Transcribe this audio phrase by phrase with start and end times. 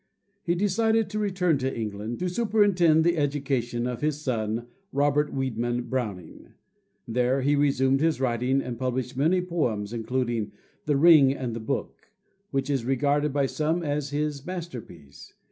[0.41, 5.83] He decided to return to England to superintend the education of his son, Robert Wiedeman
[5.91, 6.53] Browning.
[7.07, 10.53] There he resumed his writing, and published many poems, including
[10.87, 12.09] "The Ring and the Book,"
[12.49, 15.35] which is regarded by some as his masterpiece.